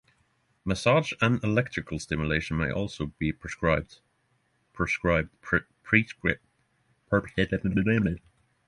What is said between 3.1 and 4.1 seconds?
be prescribed.